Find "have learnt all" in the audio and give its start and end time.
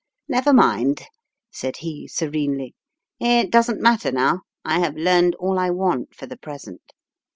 4.79-5.59